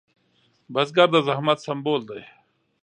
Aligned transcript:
بزګر 0.73 1.07
د 1.13 1.15
زحمت 1.27 1.57
سمبول 1.65 2.01
دی 2.09 2.21